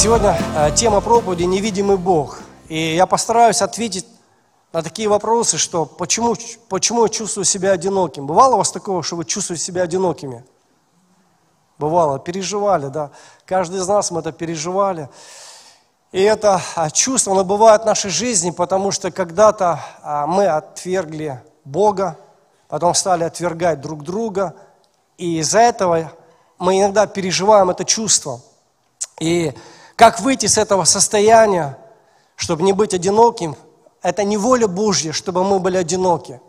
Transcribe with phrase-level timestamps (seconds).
[0.00, 2.38] Сегодня э, тема проповеди «Невидимый Бог».
[2.68, 4.06] И я постараюсь ответить
[4.72, 6.36] на такие вопросы, что почему,
[6.68, 8.24] почему я чувствую себя одиноким.
[8.24, 10.44] Бывало у вас такого, что вы чувствуете себя одинокими?
[11.78, 13.10] Бывало, переживали, да.
[13.44, 15.08] Каждый из нас мы это переживали.
[16.12, 21.42] И это а, чувство, оно бывает в нашей жизни, потому что когда-то а, мы отвергли
[21.64, 22.16] Бога,
[22.68, 24.54] потом стали отвергать друг друга,
[25.16, 26.12] и из-за этого
[26.56, 28.40] мы иногда переживаем это чувство.
[29.18, 29.52] И
[29.98, 31.76] как выйти с этого состояния,
[32.36, 33.56] чтобы не быть одиноким?
[34.00, 36.40] Это не воля Божья, чтобы мы были одиноки.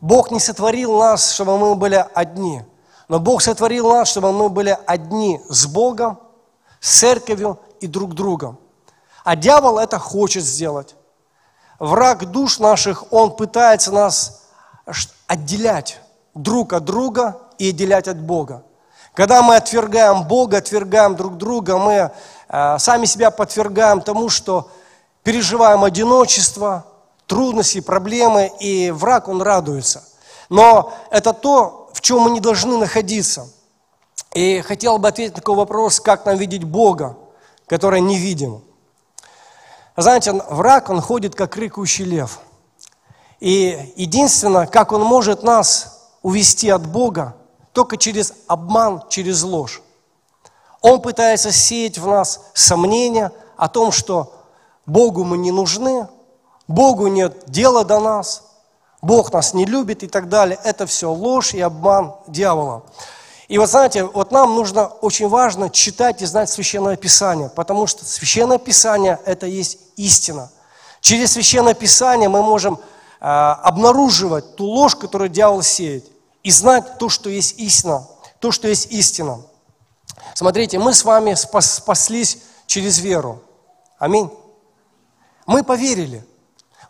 [0.00, 2.64] Бог не сотворил нас, чтобы мы были одни.
[3.06, 6.18] Но Бог сотворил нас, чтобы мы были одни с Богом,
[6.80, 8.58] с церковью и друг другом.
[9.22, 10.96] А дьявол это хочет сделать.
[11.78, 14.48] Враг душ наших, он пытается нас
[15.28, 16.00] отделять
[16.34, 18.64] друг от друга и отделять от Бога.
[19.14, 22.10] Когда мы отвергаем Бога, отвергаем друг друга, мы
[22.48, 24.70] сами себя подвергаем тому, что
[25.22, 26.86] переживаем одиночество,
[27.26, 30.04] трудности, проблемы, и враг, он радуется.
[30.48, 33.48] Но это то, в чем мы не должны находиться.
[34.34, 37.16] И хотел бы ответить на такой вопрос, как нам видеть Бога,
[37.66, 38.62] который невидим.
[39.96, 42.40] Знаете, враг, он ходит как рыкающий лев.
[43.40, 47.36] И единственное, как он может нас увести от Бога,
[47.72, 49.82] только через обман, через ложь.
[50.84, 54.34] Он пытается сеять в нас сомнения о том, что
[54.84, 56.08] Богу мы не нужны,
[56.68, 58.42] Богу нет дела до нас,
[59.00, 60.60] Бог нас не любит и так далее.
[60.62, 62.82] Это все ложь и обман дьявола.
[63.48, 68.04] И вот знаете, вот нам нужно очень важно читать и знать Священное Писание, потому что
[68.04, 70.50] Священное Писание– это есть истина.
[71.00, 76.04] Через Священное Писание мы можем э, обнаруживать ту ложь, которую дьявол сеет,
[76.42, 78.06] и знать то, что есть истина,
[78.38, 79.40] то, что есть истина.
[80.34, 83.40] Смотрите, мы с вами спаслись через веру.
[83.98, 84.30] Аминь.
[85.46, 86.26] Мы поверили.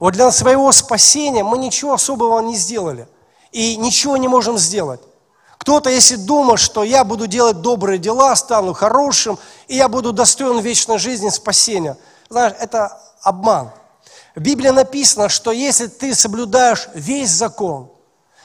[0.00, 3.06] Вот для своего спасения мы ничего особого не сделали.
[3.52, 5.00] И ничего не можем сделать.
[5.58, 9.38] Кто-то, если думает, что я буду делать добрые дела, стану хорошим,
[9.68, 11.96] и я буду достоин вечной жизни спасения,
[12.28, 13.70] знаешь, это обман.
[14.34, 17.90] В Библии написано, что если ты соблюдаешь весь закон,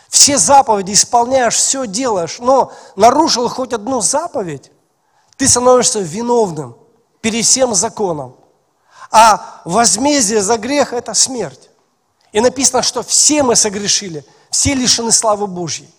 [0.07, 4.71] все заповеди исполняешь, все делаешь, но нарушил хоть одну заповедь,
[5.39, 6.75] ты становишься виновным
[7.22, 8.35] перед всем законом.
[9.09, 11.69] А возмездие за грех– это смерть.
[12.33, 15.89] И написано, что все мы согрешили, все лишены славы Божьей.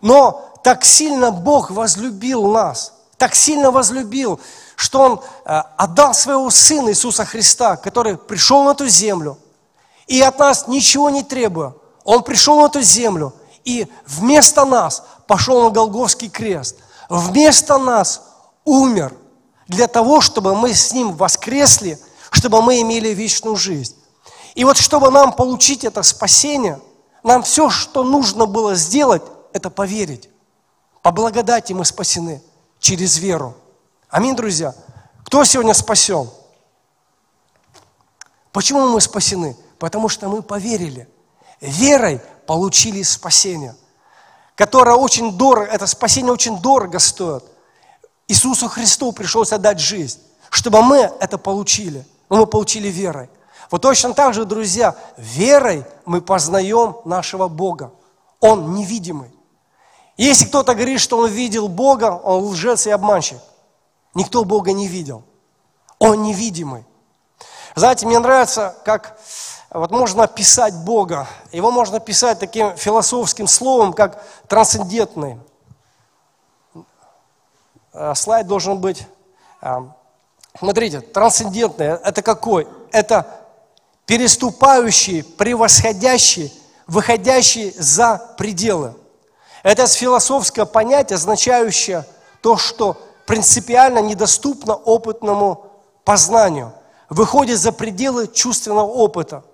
[0.00, 4.40] Но так сильно Бог возлюбил нас, так сильно возлюбил,
[4.74, 9.38] что Он э, отдал своего Сына Иисуса Христа, который пришел на эту землю,
[10.08, 11.74] и от нас ничего не требуя.
[12.02, 13.32] Он пришел на эту землю,
[13.64, 16.78] и вместо нас пошел на Голговский крест.
[17.08, 18.31] Вместо нас
[18.64, 19.14] умер
[19.68, 21.98] для того, чтобы мы с Ним воскресли,
[22.30, 23.96] чтобы мы имели вечную жизнь.
[24.54, 26.80] И вот чтобы нам получить это спасение,
[27.22, 30.28] нам все, что нужно было сделать, это поверить.
[31.02, 32.42] По благодати мы спасены
[32.78, 33.54] через веру.
[34.08, 34.74] Аминь, друзья.
[35.24, 36.28] Кто сегодня спасен?
[38.52, 39.56] Почему мы спасены?
[39.78, 41.08] Потому что мы поверили.
[41.60, 43.74] Верой получили спасение,
[44.56, 47.44] которое очень дорого, это спасение очень дорого стоит.
[48.32, 52.06] Иисусу Христу пришлось отдать жизнь, чтобы мы это получили.
[52.30, 53.28] Но мы получили верой.
[53.70, 57.92] Вот точно так же, друзья, верой мы познаем нашего Бога.
[58.40, 59.30] Он невидимый.
[60.16, 63.36] Если кто-то говорит, что он видел Бога, он лжец и обманщик.
[64.14, 65.24] Никто Бога не видел.
[65.98, 66.86] Он невидимый.
[67.74, 69.18] Знаете, мне нравится, как
[69.68, 71.28] вот можно описать Бога.
[71.52, 75.38] Его можно писать таким философским словом, как трансцендентный.
[77.92, 79.06] Э, слайд должен быть,
[79.60, 79.76] э,
[80.58, 82.66] смотрите, трансцендентный, это какой?
[82.90, 83.26] Это
[84.06, 86.52] переступающий, превосходящий,
[86.86, 88.94] выходящий за пределы.
[89.62, 92.06] Это философское понятие, означающее
[92.40, 95.66] то, что принципиально недоступно опытному
[96.04, 96.72] познанию,
[97.08, 99.44] выходит за пределы чувственного опыта.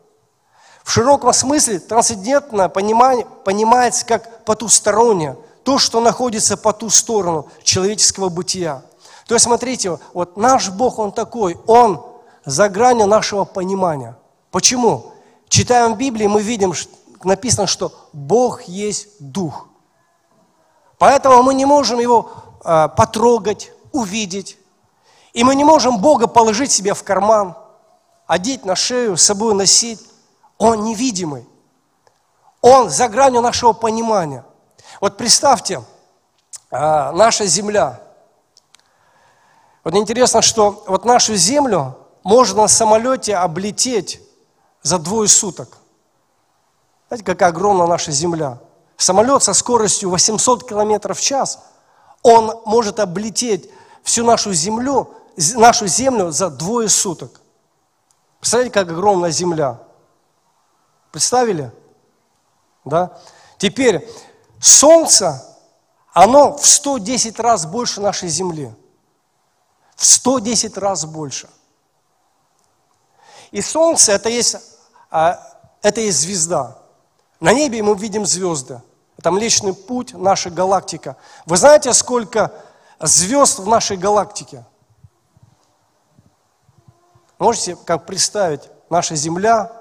[0.85, 5.37] В широком смысле трансцендентное понимание, понимается как потустороннее–
[5.69, 8.81] то, что находится по ту сторону человеческого бытия.
[9.27, 12.07] То есть, смотрите, вот наш Бог, Он такой, Он
[12.47, 14.17] за гранью нашего понимания.
[14.51, 15.13] Почему?
[15.51, 16.73] Читаем в Библии, мы видим,
[17.23, 19.67] написано, что Бог есть Дух.
[20.97, 22.31] Поэтому мы не можем Его
[22.65, 24.57] э, потрогать, увидеть.
[25.35, 27.55] И мы не можем Бога положить себе в карман,
[28.27, 30.01] одеть на шею, с собой носить.
[30.57, 31.47] Он невидимый.
[32.63, 34.47] Он за гранью нашего понимания.
[35.01, 35.83] Вот представьте,
[36.71, 38.01] а, наша земля.
[39.85, 44.21] Вот интересно, что вот нашу Землю можно на самолете облететь
[44.83, 45.79] за двое суток.
[47.09, 48.59] Знаете, какая огромная наша Земля.
[48.97, 51.65] Самолет со скоростью 800 км в час,
[52.23, 53.71] он может облететь
[54.03, 55.15] всю нашу Землю,
[55.55, 57.41] нашу Землю за двое суток.
[58.41, 59.79] Представляете, как огромная Земля?
[61.13, 61.73] Представили?
[62.85, 63.17] Да?
[63.57, 64.07] Теперь,
[64.61, 65.45] Солнце,
[66.13, 68.75] оно в 110 раз больше нашей Земли.
[69.97, 71.49] В 110 раз больше.
[73.51, 74.57] И Солнце это есть,
[75.11, 75.41] а,
[75.83, 76.79] это есть звезда.
[77.41, 78.83] На небе мы видим звезды.
[79.17, 81.17] Это Млечный Путь, наша галактика.
[81.47, 82.53] Вы знаете, сколько
[83.01, 84.65] звезд в нашей галактике?
[87.39, 89.73] Можете как представить, наша Земля,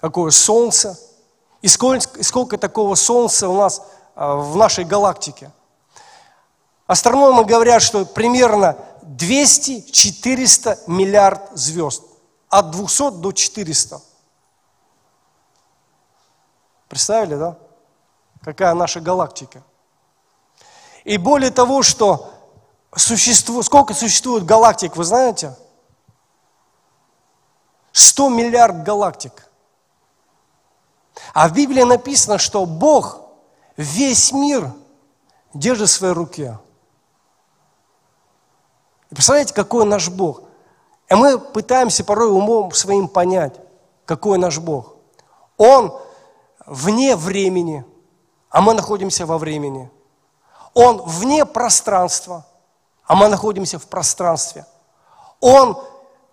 [0.00, 0.98] какое Солнце,
[1.62, 3.82] и сколько, и сколько такого Солнца у нас
[4.16, 5.52] в нашей галактике.
[6.86, 12.02] Астрономы говорят, что примерно 200-400 миллиард звезд.
[12.48, 14.00] От 200 до 400.
[16.88, 17.58] Представили, да?
[18.42, 19.62] Какая наша галактика.
[21.04, 22.32] И более того, что
[22.94, 25.54] существует, сколько существует галактик, вы знаете?
[27.92, 29.48] 100 миллиард галактик.
[31.34, 33.25] А в Библии написано, что Бог
[33.76, 34.72] весь мир
[35.54, 36.58] держит в своей руке.
[39.10, 40.42] И представляете, какой наш Бог?
[41.08, 43.54] И мы пытаемся порой умом своим понять,
[44.04, 44.96] какой наш Бог.
[45.56, 45.96] Он
[46.66, 47.84] вне времени,
[48.50, 49.90] а мы находимся во времени.
[50.74, 52.44] Он вне пространства,
[53.04, 54.66] а мы находимся в пространстве.
[55.40, 55.80] Он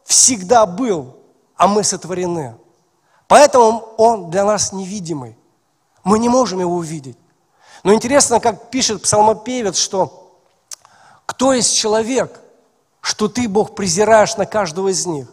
[0.03, 1.17] всегда был,
[1.55, 2.55] а мы сотворены.
[3.27, 5.37] Поэтому Он для нас невидимый.
[6.03, 7.17] Мы не можем Его увидеть.
[7.83, 10.39] Но интересно, как пишет псалмопевец, что
[11.25, 12.39] кто есть человек,
[13.01, 15.27] что ты, Бог, презираешь на каждого из них.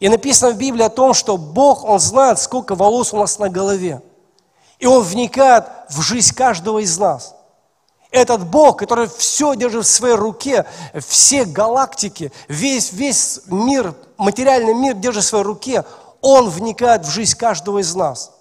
[0.00, 3.48] И написано в Библии о том, что Бог, Он знает, сколько волос у нас на
[3.48, 4.02] голове.
[4.78, 7.34] И Он вникает в жизнь каждого из нас.
[8.10, 10.66] Этот Бог, который все держит в своей руке,
[11.06, 15.84] все галактики, весь, весь мир, материальный мир держит в своей руке,
[16.20, 18.32] Он вникает в жизнь каждого из нас.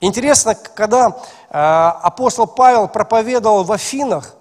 [0.00, 4.34] Интересно, когда апостол Павел проповедовал в Афинах,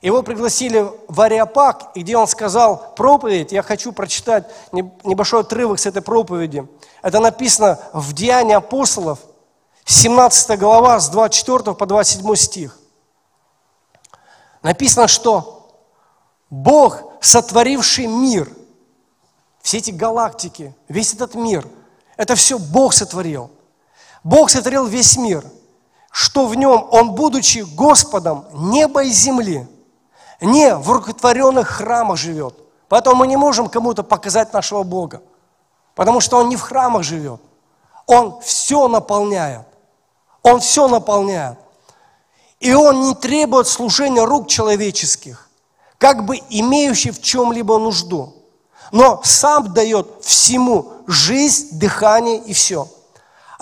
[0.00, 6.02] его пригласили в Ариапак, где он сказал проповедь, я хочу прочитать небольшой отрывок с этой
[6.02, 6.68] проповеди.
[7.00, 9.18] Это написано в Деянии апостолов,
[9.86, 12.78] 17 глава, с 24 по 27 стих.
[14.62, 15.74] Написано, что
[16.50, 18.50] Бог, сотворивший мир,
[19.62, 21.66] все эти галактики, весь этот мир,
[22.18, 23.50] это все Бог сотворил.
[24.22, 25.44] Бог сотворил весь мир,
[26.14, 29.66] что в нем Он, будучи Господом неба и земли,
[30.40, 32.54] не в рукотворенных храмах живет.
[32.88, 35.22] Поэтому мы не можем кому-то показать нашего Бога,
[35.96, 37.40] потому что Он не в храмах живет.
[38.06, 39.66] Он все наполняет.
[40.44, 41.58] Он все наполняет.
[42.60, 45.50] И Он не требует служения рук человеческих,
[45.98, 48.36] как бы имеющий в чем-либо нужду,
[48.92, 52.86] но сам дает всему жизнь, дыхание и все.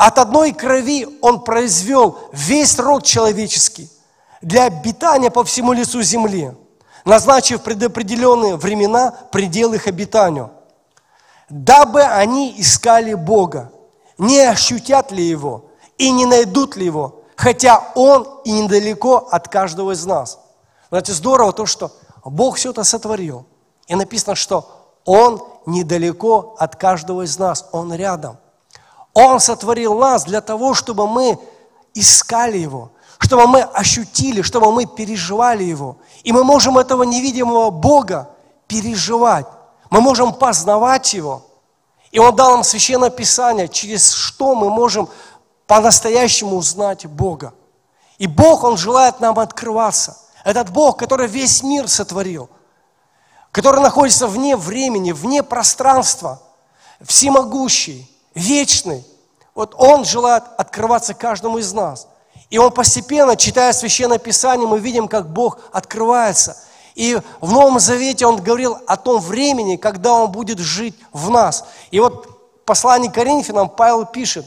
[0.03, 3.89] От одной крови Он произвел весь род человеческий
[4.41, 6.53] для обитания по всему лицу земли–
[7.05, 10.51] назначив предопределенные времена предел их обитанию,
[11.49, 13.73] дабы они искали Бога,
[14.19, 15.67] не ощутят ли Его
[15.99, 20.39] и не найдут ли Его, хотя Он и недалеко от каждого из нас.
[20.91, 21.93] Знаете, здорово то, что
[22.25, 23.47] Бог все это сотворил.
[23.89, 24.69] И написано, что
[25.05, 28.39] Он недалеко от каждого из нас, Он рядом.
[29.15, 31.39] Он сотворил нас для того, чтобы мы
[31.95, 35.99] искали Его, чтобы мы ощутили, чтобы мы переживали Его.
[36.23, 38.31] И мы можем этого невидимого Бога
[38.67, 39.47] переживать.
[39.91, 41.45] Мы можем познавать Его.
[42.11, 45.09] И Он дал нам Священное Писание, через что мы можем
[45.67, 47.55] по-настоящему узнать Бога.
[48.19, 50.19] И Бог, Он желает нам открываться.
[50.45, 52.51] Этот Бог, который весь мир сотворил,
[53.51, 56.43] который находится вне времени, вне пространства,
[57.01, 59.05] всемогущий, вечный.
[59.55, 62.09] Вот Он желает открываться каждому из нас.
[62.53, 66.59] И он постепенно, читая Священное Писание, мы видим, как Бог открывается.
[66.95, 71.65] И в Новом Завете он говорил о том времени, когда он будет жить в нас.
[71.91, 74.45] И вот послание Коринфянам Павел пишет,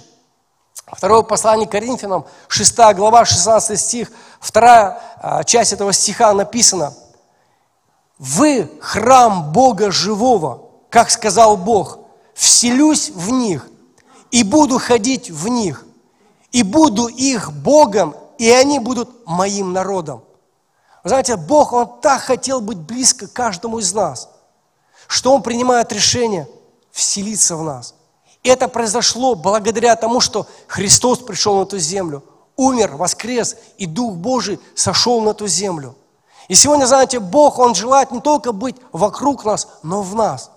[0.85, 6.93] второе послание Коринфянам, 6 глава, 16 стих, вторая а, часть этого стиха написана,
[8.19, 11.97] «Вы храм Бога живого, как сказал Бог,
[12.35, 13.67] вселюсь в них
[14.35, 15.85] и буду ходить в них,
[16.51, 20.25] и буду их Богом, и они будут моим народом.
[21.05, 24.29] Знаете, Бог, Он так хотел быть близко каждому из нас.
[25.07, 26.49] что Он принимает решение
[26.91, 27.95] вселиться в нас.
[28.43, 32.21] И это произошло благодаря тому, что Христос пришел на эту землю,
[32.57, 35.95] умер, воскрес, и Дух Божий сошел на эту землю.
[36.49, 40.51] И сегодня, знаете, Бог, Он желает не только быть вокруг нас, но в нас.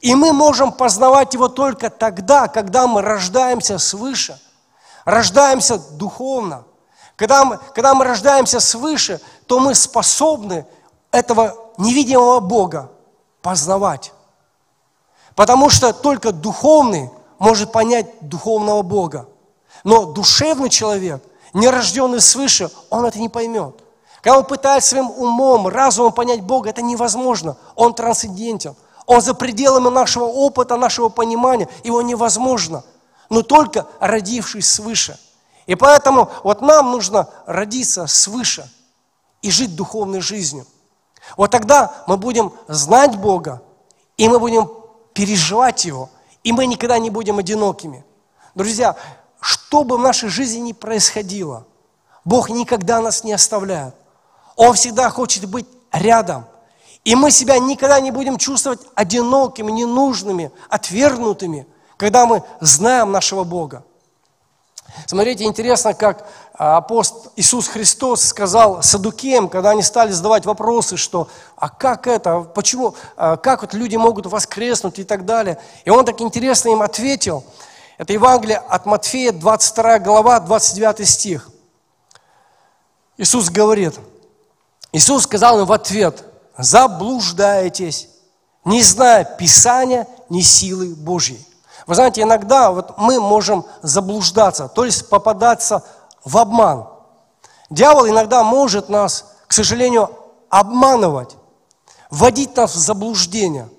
[0.00, 4.38] И мы можем познавать Его только тогда, когда мы рождаемся свыше,
[5.04, 6.64] рождаемся духовно.
[7.16, 10.66] Когда мы, когда мы рождаемся свыше, то мы способны
[11.10, 12.90] этого невидимого Бога
[13.42, 14.12] познавать.
[15.34, 19.28] Потому что только духовный может понять духовного Бога.
[19.84, 21.22] Но душевный человек,
[21.54, 23.74] нерожденный свыше, он это не поймет.
[24.22, 27.56] Когда он пытается своим умом, разумом понять Бога, это невозможно.
[27.76, 28.74] Он трансцендентен.
[29.08, 31.66] Он за пределами нашего опыта, нашего понимания.
[31.82, 32.84] Его невозможно.
[33.30, 35.18] Но только родившись свыше.
[35.64, 38.70] И поэтому вот нам нужно родиться свыше
[39.40, 40.66] и жить духовной жизнью.
[41.38, 43.62] Вот тогда мы будем знать Бога,
[44.18, 44.70] и мы будем
[45.14, 46.10] переживать Его,
[46.44, 48.04] и мы никогда не будем одинокими.
[48.54, 48.94] Друзья,
[49.40, 51.66] что бы в нашей жизни ни происходило,
[52.26, 53.94] Бог никогда нас не оставляет.
[54.54, 56.44] Он всегда хочет быть рядом.
[57.08, 63.82] И мы себя никогда не будем чувствовать одинокими, ненужными, отвергнутыми, когда мы знаем нашего Бога.
[65.06, 71.28] Смотрите, интересно, как а, апост Иисус Христос сказал садукеям, когда они стали задавать вопросы, что
[71.56, 72.40] «а как это?
[72.40, 72.94] Почему?
[73.16, 75.58] А, как вот люди могут воскреснуть?» и так далее.
[75.86, 77.42] И он так интересно им ответил.
[77.96, 81.48] Это Евангелие от Матфея, 22 глава, 29 стих.
[83.16, 83.94] Иисус говорит,
[84.92, 86.27] Иисус сказал им в ответ,
[86.58, 88.08] «Заблуждаетесь,
[88.64, 91.44] не зная Писания, ни силы Божьей».
[91.86, 95.82] Вы знаете, иногда вот мы можем заблуждаться, то есть попадаться
[96.22, 96.86] в обман.
[97.70, 100.10] Дьявол иногда может нас, к сожалению,
[100.50, 101.36] обманывать,
[102.10, 103.70] вводить нас в заблуждение,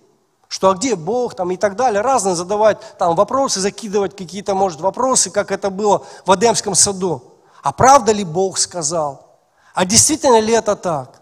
[0.48, 4.81] что а где Бог там и так далее, разные задавать там вопросы, закидывать какие-то, может,
[4.81, 7.21] вопросы, как это было в Эдемском саду.
[7.62, 9.38] А правда ли Бог сказал?
[9.75, 11.21] А действительно ли это так?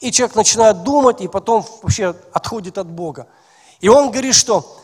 [0.00, 3.28] И человек начинает думать, и потом вообще отходит от Бога.
[3.80, 4.78] И он говорит, что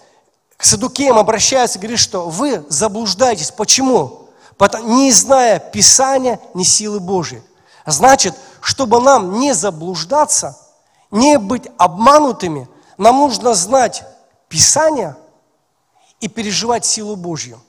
[0.56, 3.50] к Садукеям обращается говорит, что вы заблуждаетесь.
[3.50, 4.28] Почему?
[4.84, 7.42] Не зная Писания, ни силы Божьей.
[7.84, 10.58] Значит, чтобы нам не заблуждаться,
[11.10, 14.02] не быть обманутыми, нам нужно знать
[14.48, 15.16] Писание
[16.20, 17.60] и переживать силу Божью.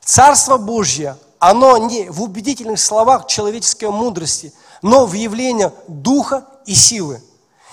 [0.00, 4.52] Царство Божье, оно не в убедительных словах человеческой мудрости,
[4.82, 7.22] но в явлении Духа и силы.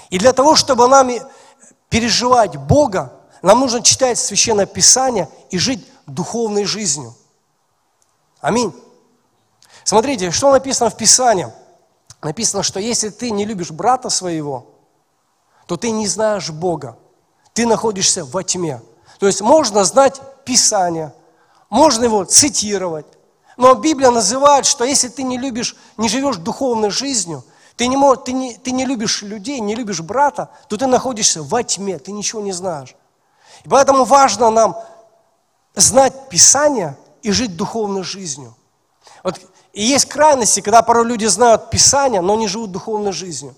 [0.09, 1.09] И для того, чтобы нам
[1.89, 7.13] переживать Бога, нам нужно читать Священное Писание и жить духовной жизнью.
[8.41, 8.73] Аминь.
[9.83, 11.51] Смотрите, что написано в Писании.
[12.21, 14.65] Написано, что если ты не любишь брата своего,
[15.67, 16.97] то ты не знаешь Бога.
[17.53, 18.81] Ты находишься во тьме.
[19.19, 21.13] То есть можно знать Писание,
[21.69, 23.05] можно его цитировать.
[23.57, 27.43] Но Библия называет, что если ты не любишь, не живешь духовной жизнью,
[27.77, 31.43] ты не, можешь, ты, не, ты не любишь людей, не любишь брата, то ты находишься
[31.43, 32.95] во тьме, ты ничего не знаешь.
[33.63, 34.77] И поэтому важно нам
[35.73, 38.55] знать Писание и жить духовной жизнью.
[39.23, 39.39] Вот,
[39.73, 43.55] и есть крайности, когда порой люди знают Писание, но не живут духовной жизнью.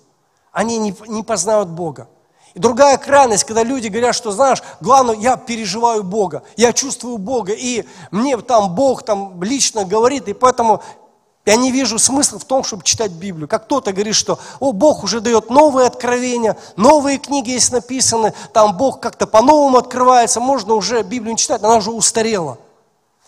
[0.51, 2.07] Они не, не познают Бога.
[2.57, 7.53] И другая крайность, когда люди говорят, что, знаешь, главное, я переживаю Бога, я чувствую Бога,
[7.53, 10.81] и мне там Бог там лично говорит, и поэтому
[11.45, 13.47] я не вижу смысла в том, чтобы читать Библию.
[13.47, 18.75] Как кто-то говорит, что о, Бог уже дает новые откровения, новые книги есть написаны, там
[18.75, 22.57] Бог как-то по-новому открывается, можно уже Библию не читать, она уже устарела.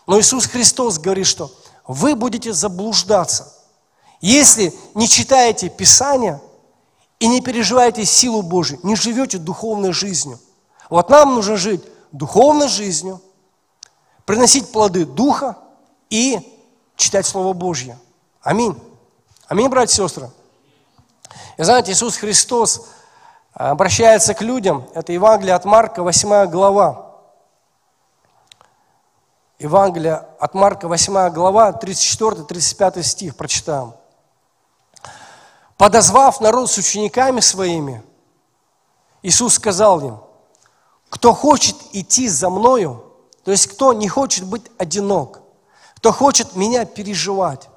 [0.08, 1.52] Но Иисус Христос говорит, что
[1.86, 3.54] вы будете заблуждаться,
[4.22, 6.42] если не читаете Писание
[7.20, 10.40] и не переживаете силу Божию, не живете духовной жизнью.
[10.90, 13.22] Вот нам нужно жить духовной жизнью,
[14.26, 15.58] приносить плоды Духа
[16.10, 16.58] и
[16.96, 18.00] читать Слово Божье.
[18.42, 18.80] Аминь.
[19.48, 20.30] Аминь, братья и сестры.
[21.58, 22.88] И знаете, Иисус Христос
[23.54, 24.88] обращается к людям.
[24.94, 27.10] Это Евангелие от Марка, 8 глава.
[29.60, 33.94] Евангелие от Марка, 8 глава, 34-35 стих, прочитаем.
[35.80, 38.04] Подозвав народ с учениками своими,
[39.24, 40.18] Иисус сказал им,
[41.10, 43.02] кто хочет идти за Мною,
[43.46, 45.40] то есть кто не хочет быть одинок,
[45.96, 47.70] кто хочет меня переживать,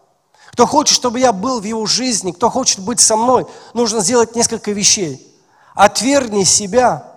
[0.51, 4.35] кто хочет, чтобы я был в его жизни, кто хочет быть со мной, нужно сделать
[4.35, 5.25] несколько вещей.
[5.77, 7.09] Отвергни себя,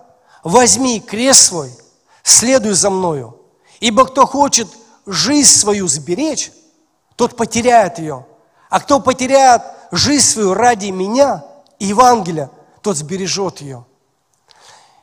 [0.43, 1.75] возьми крест свой,
[2.21, 3.39] следуй за мною.
[3.79, 4.67] Ибо кто хочет
[5.07, 6.51] жизнь свою сберечь,
[7.15, 8.23] тот потеряет ее.
[8.69, 9.63] А кто потеряет
[9.95, 11.45] жизнь свою ради меня
[11.79, 12.49] и Евангелия,
[12.81, 13.85] тот сбережет ее.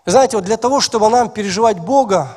[0.05, 2.37] Знаете, вот для того, чтобы нам переживать Бога,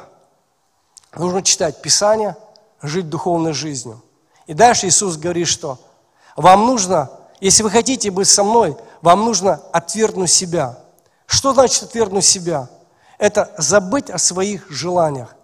[1.16, 2.36] нужно читать Писание,
[2.82, 4.02] жить духовной жизнью.
[4.46, 5.80] И дальше Иисус говорит, что
[6.36, 7.10] вам нужно,
[7.40, 10.78] если вы хотите быть со мной, вам нужно отвергнуть себя.
[11.26, 12.70] Что значит отвергнуть себя?
[13.18, 15.36] Это забыть о своих желаниях.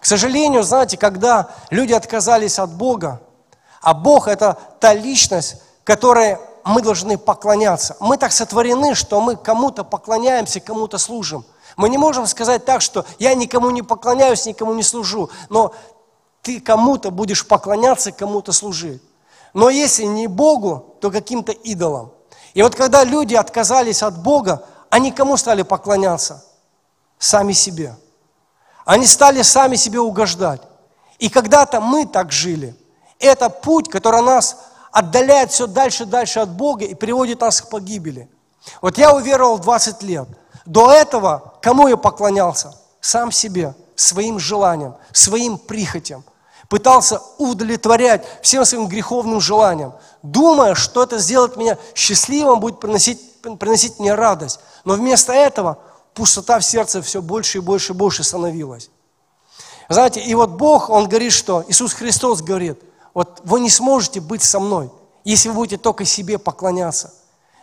[0.00, 3.20] К сожалению, знаете, когда люди отказались от Бога,
[3.80, 7.96] а Бог– это та личность, которой мы должны поклоняться.
[8.00, 11.44] Мы так сотворены, что мы кому-то поклоняемся, кому-то служим.
[11.76, 15.74] Мы не можем сказать так, что я никому не поклоняюсь, никому не служу, но
[16.42, 19.02] ты кому-то будешь поклоняться, кому-то служить.
[19.52, 22.12] Но если не Богу, то каким-то идолам.
[22.54, 26.44] И вот когда люди отказались от Бога, они кому стали поклоняться?
[27.18, 27.96] Сами себе.
[28.84, 30.60] Они стали сами себе угождать.
[31.18, 32.76] И когда-то мы так жили.
[33.18, 34.56] Это путь, который нас
[34.94, 38.30] отдаляет все дальше и дальше от Бога и приводит нас к погибели.
[38.80, 40.28] Вот я уверовал в 20 лет.
[40.64, 42.72] До этого кому я поклонялся?
[43.00, 46.22] Сам себе, своим желаниям, своим прихотям.
[46.68, 53.20] Пытался удовлетворять всем своим греховным желаниям, думая, что это сделает меня счастливым, будет приносить,
[53.58, 54.60] приносить мне радость.
[54.84, 55.78] Но вместо этого
[56.14, 58.90] пустота в сердце все больше и больше и больше становилась.
[59.88, 62.80] Знаете, и вот Бог, Он говорит, что Иисус Христос говорит,
[63.14, 64.90] вот вы не сможете быть со мной,
[65.24, 67.14] если вы будете только себе поклоняться.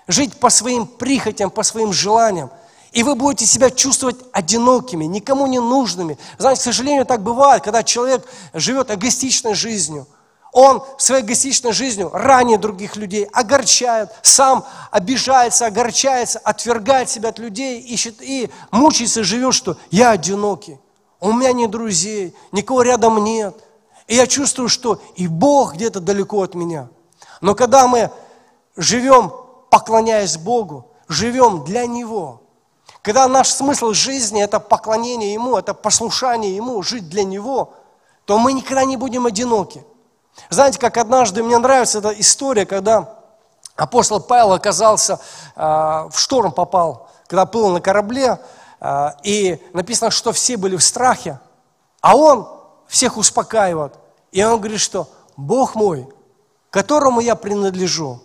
[0.07, 2.49] Жить по своим прихотям, по своим желаниям.
[2.91, 6.17] И вы будете себя чувствовать одинокими, никому не нужными.
[6.37, 10.07] Знаете, к сожалению, так бывает, когда человек живет эгоистичной жизнью–
[10.51, 17.79] он своей эгоистичной жизнью ранее других людей, огорчает, сам обижается, огорчается, отвергает себя от людей,
[17.79, 20.77] ищет и мучается, живет, что я одинокий,
[21.21, 23.55] у меня нет друзей, никого рядом нет.
[24.11, 26.89] И я чувствую, что и Бог где-то далеко от меня.
[27.39, 28.11] Но когда мы
[28.75, 29.31] живем,
[29.69, 32.41] поклоняясь Богу, живем для Него,
[33.03, 37.73] когда наш смысл жизни– это поклонение Ему, это послушание Ему, жить для Него,
[38.25, 39.85] то мы никогда не будем одиноки.
[40.49, 43.17] Знаете, как однажды, мне нравится эта история, когда
[43.77, 45.21] апостол Павел оказался,
[45.55, 48.41] э, в шторм попал, когда плыл на корабле,
[48.81, 51.39] э, и написано, что все были в страхе,
[52.01, 52.45] а он
[52.91, 53.93] всех успокаивает.
[54.31, 56.07] И он говорит, что Бог мой,
[56.69, 58.21] которому я принадлежу,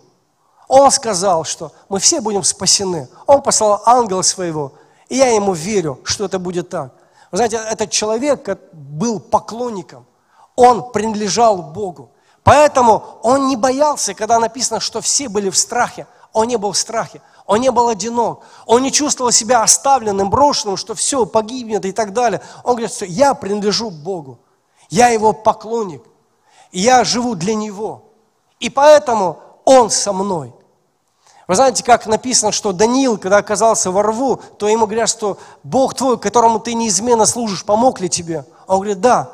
[0.67, 3.07] он сказал, что мы все будем спасены.
[3.25, 4.73] Он послал ангела своего,
[5.09, 6.93] и я ему верю, что это будет так.
[7.31, 10.05] Вы знаете, этот человек был поклонником–
[10.57, 12.09] он принадлежал Богу.
[12.43, 16.07] Поэтому он не боялся, когда написано, что все были в страхе.
[16.33, 20.75] Он не был в страхе, он не был одинок, он не чувствовал себя оставленным, брошенным,
[20.75, 22.41] что все погибнет и так далее.
[22.63, 24.39] Он говорит, что я принадлежу Богу,
[24.89, 26.03] я его поклонник,
[26.71, 28.03] и я живу для него.
[28.59, 30.53] И поэтому он со мной.
[31.47, 35.93] Вы знаете, как написано, что Даниил, когда оказался во рву, то ему говорят, что Бог
[35.93, 38.45] твой, которому ты неизменно служишь, помог ли тебе?
[38.67, 39.31] Он говорит, да,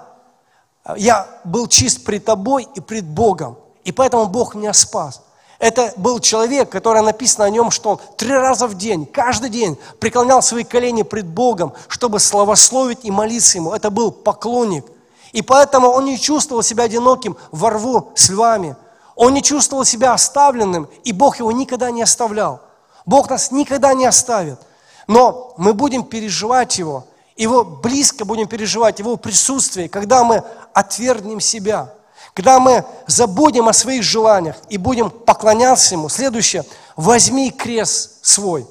[0.95, 5.21] я был чист пред тобой и пред Богом, и поэтому Бог меня спас.
[5.57, 9.79] Это был человек, который написано о нем, что он три раза в день, каждый день
[9.99, 13.73] преклонял свои колени пред Богом, чтобы славословить и молиться Ему.
[13.73, 14.85] Это был поклонник.
[15.33, 18.75] И поэтому он не чувствовал себя одиноким во рву с львами.
[19.15, 22.61] Он не чувствовал себя оставленным, и Бог его никогда не оставлял.
[23.05, 24.59] Бог нас никогда не оставит.
[25.07, 30.43] Но мы будем переживать Его, его близко будем переживать, Его присутствие, когда мы
[30.73, 31.93] отвергнем себя,
[32.33, 36.09] когда мы забудем о своих желаниях и будем поклоняться Ему.
[36.09, 36.63] Следующее,
[36.95, 38.67] возьми крест свой.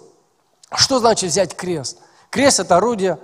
[0.73, 1.99] Что значит взять крест?
[2.31, 3.19] Крест– это орудие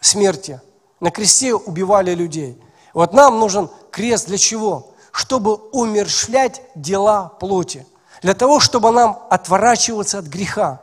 [0.00, 0.60] смерти.
[1.00, 2.60] На кресте убивали людей.
[2.94, 4.92] Вот нам нужен крест для чего?
[5.12, 7.86] Чтобы умершлять дела плоти.
[8.22, 10.80] Для того, чтобы нам отворачиваться от греха.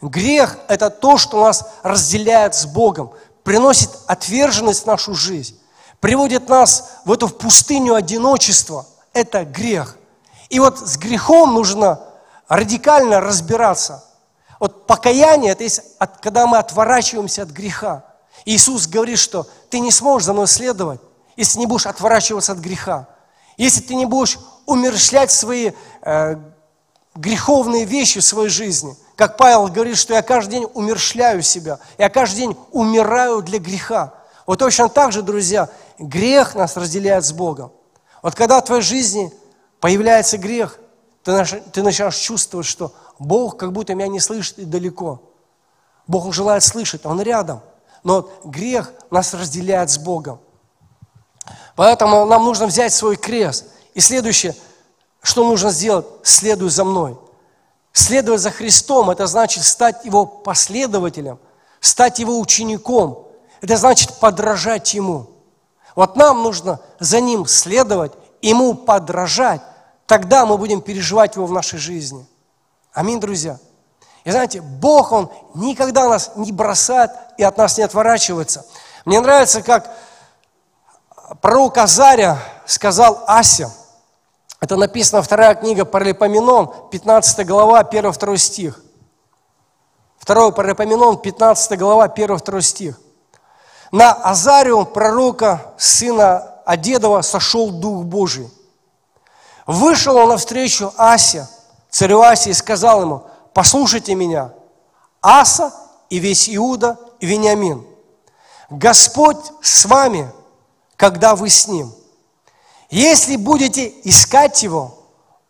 [0.00, 3.12] Грех– это то, что нас разделяет с Богом
[3.44, 5.60] приносит отверженность в нашу жизнь,
[6.00, 9.96] приводит нас в эту пустыню одиночества, это грех.
[10.48, 12.00] И вот с грехом нужно
[12.48, 14.04] радикально разбираться.
[14.58, 15.82] Вот покаяние– это есть,
[16.20, 18.04] когда мы отворачиваемся от греха.
[18.44, 21.00] Иисус говорит, что ты не сможешь за мной следовать,
[21.36, 23.08] если не будешь отворачиваться от греха.
[23.56, 26.36] Если ты не будешь умершлять свои э,
[27.14, 32.08] греховные вещи в своей жизни– как Павел говорит, что я каждый день умершляю себя, я
[32.08, 34.14] каждый день умираю для греха.
[34.46, 37.72] Вот точно так же, друзья, грех нас разделяет с Богом.
[38.22, 39.32] Вот когда в твоей жизни
[39.80, 40.78] появляется грех,
[41.22, 45.22] ты начинаешь чувствовать, что Бог как будто меня не слышит и далеко.
[46.06, 47.60] Бог желает слышать, Он рядом.
[48.02, 50.40] Но грех нас разделяет с Богом.
[51.76, 53.66] Поэтому нам нужно взять свой крест.
[53.94, 54.54] И следующее,
[55.22, 57.18] что нужно сделать, следуй за мной.
[57.92, 61.38] Следовать за Христом– это значит стать Его последователем,
[61.80, 63.28] стать Его учеником.
[63.60, 65.30] Это значит подражать Ему.
[65.94, 69.62] Вот нам нужно за Ним следовать, Ему подражать.
[70.06, 72.26] Тогда мы будем переживать Его в нашей жизни.
[72.92, 73.58] Аминь, друзья.
[74.24, 78.66] И знаете, Бог, Он никогда нас не бросает и от нас не отворачивается.
[79.04, 79.94] Мне нравится, как
[81.40, 83.72] пророк Азаря сказал Ася.
[84.60, 88.80] Это написано вторая книга Паралипоменон, 15 глава, 1-2 стих.
[90.18, 93.00] Второй Паралипоменон, 15 глава, 1-2 стих.
[93.92, 98.50] На Азарию, пророка, сына Одедова, сошел Дух Божий.
[99.66, 101.46] Вышел он навстречу Асе,
[101.90, 104.52] царю Асе, и сказал ему, послушайте меня,
[105.22, 105.72] Аса
[106.10, 107.86] и весь Иуда и Вениамин.
[108.70, 110.30] Господь с вами,
[110.96, 111.92] когда вы с Ним.
[112.90, 114.98] Если будете искать Его,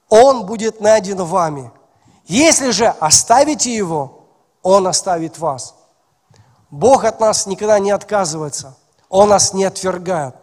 [0.08, 1.70] Он будет найден вами.
[2.26, 4.26] Если же оставите Его,
[4.62, 5.74] Он оставит вас.
[6.70, 8.76] Бог от нас никогда не отказывается.
[9.08, 10.34] Он нас не отвергает.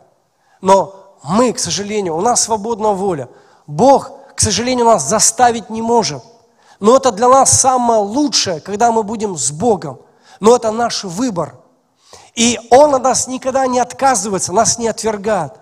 [0.62, 3.30] Но мы, к сожалению, у нас свободная воля.
[3.68, 6.24] Бог, к сожалению, нас заставить не может.
[6.80, 10.00] Но это для нас самое лучшее, когда мы будем с Богом.
[10.40, 11.56] Но это наш выбор.
[12.36, 15.54] И Он от нас никогда не отказывается, нас не отвергает.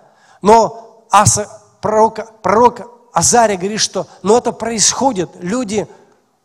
[0.42, 1.48] Но Аса,
[1.80, 5.88] пророк, пророк Азария говорит, что но это происходит, люди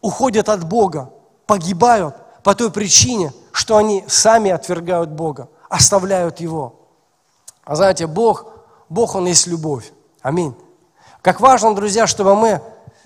[0.02, 1.12] уходят от Бога,
[1.46, 6.76] погибают по той причине, что они сами отвергают Бога, оставляют Его.
[7.64, 8.48] А знаете, Бог,
[8.90, 9.92] Бог, Он есть любовь.
[10.22, 10.56] Аминь.
[11.22, 12.62] Как важно, друзья, чтобы мы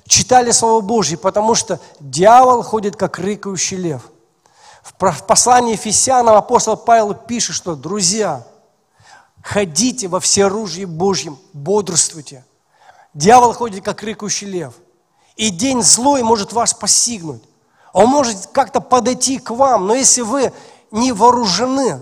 [0.05, 4.10] читали Слово Божье, потому что дьявол ходит, как рыкающий лев.
[4.83, 8.45] В послании Ефесянам апостол Павел пишет, что, друзья,
[9.43, 12.45] ходите во всеоружии Божьем, бодрствуйте.
[13.13, 14.73] Дьявол ходит, как рыкающий лев.
[15.35, 17.43] И день злой может вас постигнуть.
[17.93, 20.53] Он может как-то подойти к вам, но если вы
[20.91, 22.01] не вооружены,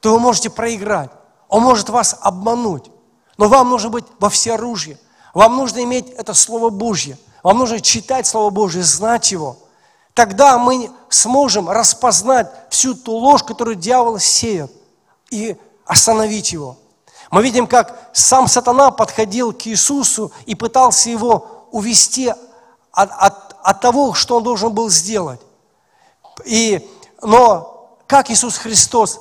[0.00, 1.10] то вы можете проиграть.
[1.48, 2.90] Он может вас обмануть.
[3.38, 4.98] Но вам нужно быть во всеоружии.
[5.32, 7.18] Вам нужно иметь это Слово Божье.
[7.42, 9.56] Вам нужно читать Слово Божье, знать его.
[10.14, 14.70] Тогда мы сможем распознать всю ту ложь, которую дьявол сеет,
[15.30, 16.76] и остановить его.
[17.30, 23.80] Мы видим, как сам сатана подходил к Иисусу и пытался его увести от, от, от
[23.80, 25.40] того, что он должен был сделать.
[26.44, 26.86] И,
[27.22, 29.20] но как Иисус Христос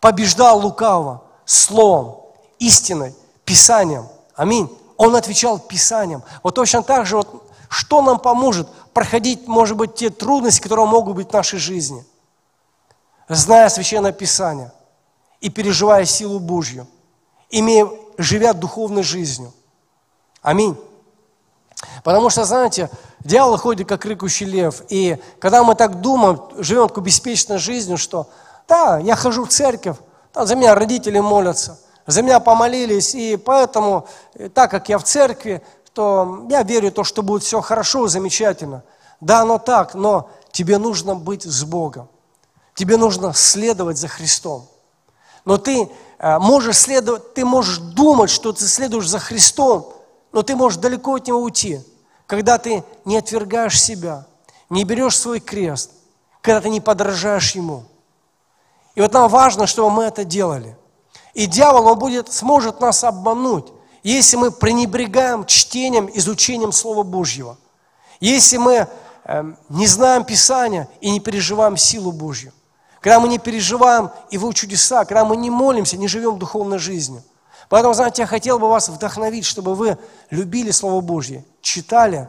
[0.00, 2.16] побеждал лукавого словом,
[2.58, 3.14] истиной,
[3.46, 4.08] Писанием.
[4.34, 4.68] Аминь.
[4.98, 6.22] Он отвечал Писанием.
[6.42, 11.16] Вот точно так же, вот, что нам поможет проходить, может быть, те трудности, которые могут
[11.16, 12.02] быть в нашей жизни,
[13.28, 14.72] зная Священное Писание
[15.38, 16.86] и переживая силу Божью,
[17.50, 19.52] имея, живя духовной жизнью.
[20.40, 20.78] Аминь.
[22.04, 22.88] Потому что, знаете,
[23.22, 24.80] дьявол ходит как рыкающий лев.
[24.88, 28.30] И когда мы так думаем, живем такой беспечной жизнью, что
[28.66, 29.98] да, я хожу в церковь,
[30.32, 35.04] да, за меня родители молятся, за меня помолились, и поэтому, э, так как я в
[35.04, 35.62] церкви,
[35.96, 38.84] то я верю то, что будет все хорошо, замечательно.
[39.22, 42.10] Да, оно так, но тебе нужно быть с Богом.
[42.74, 44.68] Тебе нужно следовать за Христом.
[45.46, 49.90] Но ты э, можешь следовать, ты можешь думать, что ты следуешь за Христом,
[50.32, 51.80] но ты можешь далеко от Него уйти,
[52.26, 54.26] когда ты не отвергаешь себя,
[54.68, 55.92] не берешь свой крест,
[56.42, 57.84] когда ты не подражаешь Ему.
[58.96, 60.76] И вот нам важно, чтобы мы это делали.
[61.32, 63.72] И дьявол, он будет, сможет нас обмануть,
[64.12, 67.58] если мы пренебрегаем чтением, изучением Слова Божьего.
[68.20, 68.88] Если мы
[69.24, 72.52] э, не знаем Писания и не переживаем силу Божью.
[73.00, 77.22] Когда мы не переживаем Его чудеса, когда мы не молимся, не живем духовной жизнью–
[77.68, 79.98] Поэтому, знаете, я хотел бы вас вдохновить, чтобы вы
[80.30, 82.28] любили Слово Божье, читали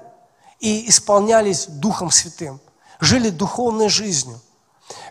[0.60, 2.60] и исполнялись Духом Святым,
[3.00, 4.40] жили духовной жизнью.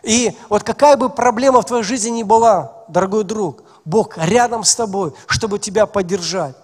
[0.02, 4.74] И вот какая бы проблема в твоей жизни ни была, дорогой друг, Бог рядом с
[4.74, 6.56] тобой, чтобы тебя поддержать.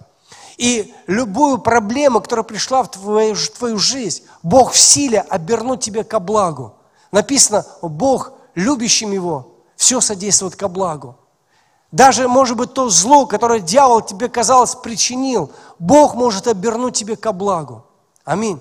[0.57, 6.03] И любую проблему, которая пришла в твою, в твою жизнь, Бог в силе обернуть тебе
[6.03, 6.75] ко благу.
[7.11, 11.15] Написано, Бог любящим Его все содействует ко благу.
[11.91, 17.31] Даже, может быть, то зло, которое дьявол тебе, казалось, причинил, Бог может обернуть тебе ко
[17.31, 17.85] благу.
[18.25, 18.59] Аминь.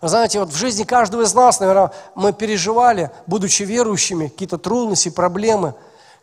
[0.00, 5.08] Вы знаете, вот в жизни каждого из нас, наверное, мы переживали, будучи верующими, какие-то трудности,
[5.08, 5.74] проблемы.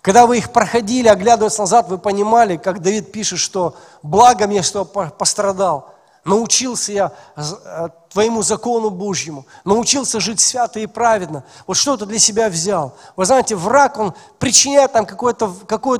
[0.05, 4.85] Когда вы их проходили, оглядываясь назад, вы понимали, как Давид пишет, что благо мне, что
[4.85, 5.95] пострадал.
[6.23, 11.43] Научился я э, Твоему закону Божьему, научился жить свято и праведно.
[11.65, 12.95] Вот что ты для себя взял.
[13.15, 15.99] Вы знаете, враг, он причиняет нам какой-то какой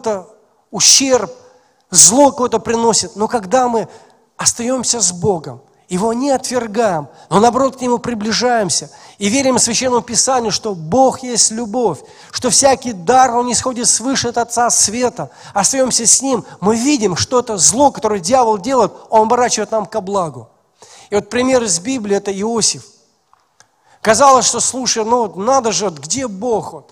[0.70, 1.32] ущерб,
[1.89, 3.15] зло какое-то приносит.
[3.15, 3.88] Но когда мы
[4.38, 10.52] остаемся с Богом, его не отвергаем, но наоборот к Нему приближаемся и верим Священному Писанию,
[10.52, 12.00] что Бог есть любовь,
[12.32, 17.39] что всякий дар, Он исходит свыше от Отца Света, остаемся с Ним, мы видим, что
[17.39, 20.50] это зло, которое дьявол делает, он оборачивает нам ко благу.
[21.12, 22.84] И вот пример из Библии– это Иосиф.
[24.02, 26.74] Казалось, что, слушай, ну надо же, где Бог?
[26.74, 26.91] Вот?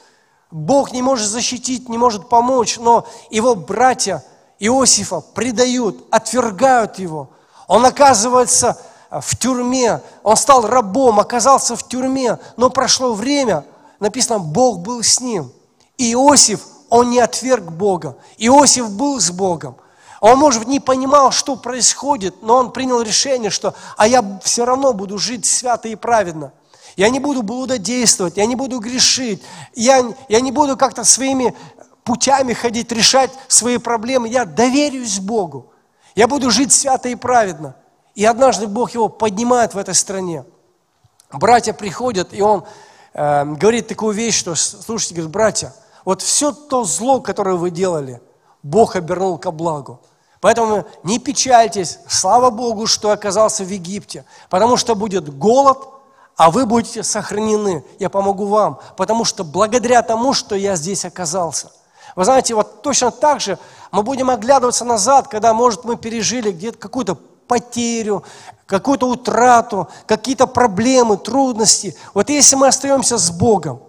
[0.51, 4.23] Бог не может защитить, не может помочь, но его братья
[4.59, 7.31] Иосифа предают, отвергают его–
[7.73, 8.77] он оказывается
[9.09, 13.65] в тюрьме, он стал рабом, оказался в тюрьме, но прошло время,
[13.99, 15.51] написано, Бог был с ним.
[15.97, 18.15] И Иосиф, он не отверг Бога.
[18.37, 19.75] Иосиф был с Богом.
[20.21, 24.93] Он, может, не понимал, что происходит, но он принял решение, что «а я все равно
[24.93, 26.53] буду жить свято и праведно».
[26.95, 29.41] Я не буду блудодействовать, я не буду грешить,
[29.73, 31.55] я, я не буду как-то своими
[32.03, 34.29] путями ходить, решать свои проблемы.
[34.29, 35.72] Я доверюсь Богу.
[36.15, 37.75] Я буду жить свято и праведно.
[38.15, 40.45] И однажды Бог его поднимает в этой стране.
[41.31, 42.63] Братья приходят, и он
[43.13, 45.73] э, говорит такую вещь, что, слушайте, говорит, братья,
[46.05, 48.21] вот все то зло, которое вы делали,
[48.61, 49.99] Бог обернул ко благу.
[50.41, 55.79] Поэтому не печальтесь, слава Богу, что оказался в Египте, потому что будет голод,
[56.35, 57.83] а вы будете сохранены.
[57.97, 61.71] Я помогу вам, потому что благодаря тому, что я здесь оказался–
[62.15, 63.57] вы знаете, вот точно так же
[63.93, 67.13] мы будем оглядываться назад, когда, может, мы пережили где-то какую-то
[67.47, 68.23] потерю,
[68.65, 71.95] какую-то утрату, какие-то проблемы, трудности.
[72.15, 73.83] Вот если мы остаемся с Богом,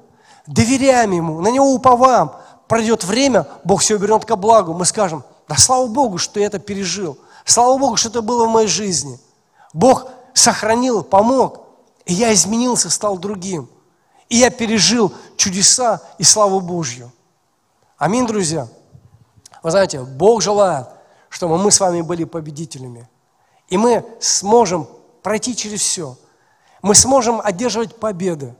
[0.46, 2.32] доверяем Ему, на Него уповаем,
[2.68, 6.58] пройдет время, Бог все вернет ко благу, мы скажем, да слава Богу, что я это
[6.58, 9.18] пережил, слава Богу, что это было в моей жизни.
[9.72, 11.62] Бог сохранил, помог,
[12.04, 13.70] и я изменился, стал другим.
[14.28, 17.10] И я пережил чудеса и славу Божью.
[17.96, 18.68] Аминь, друзья.
[19.64, 20.86] Вы знаете, Бог желает,
[21.30, 23.08] чтобы мы с вами были победителями.
[23.68, 24.86] И мы сможем
[25.22, 26.16] пройти через все.
[26.82, 28.54] Мы сможем одерживать победы.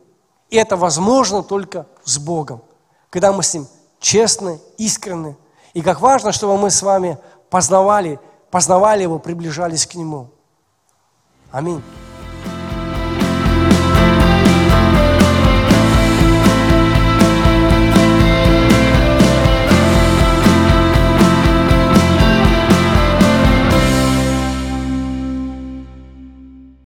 [0.48, 2.62] И это возможно только с Богом,
[3.10, 3.68] когда мы с Ним
[4.00, 5.36] честны, искренны.
[5.74, 7.18] И как важно, чтобы мы с вами
[7.50, 8.18] познавали,
[8.50, 10.30] познавали Его, приближались к Нему.
[11.52, 11.82] Аминь.